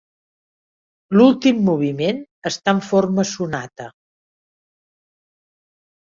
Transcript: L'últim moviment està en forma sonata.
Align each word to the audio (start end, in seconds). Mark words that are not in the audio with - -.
L'últim 1.17 1.59
moviment 1.65 2.23
està 2.49 2.73
en 2.75 2.79
forma 2.87 3.25
sonata. 3.33 3.87